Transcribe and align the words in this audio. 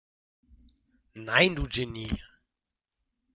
Nein, 1.13 1.53
du 1.55 1.67
Genie! 1.69 2.17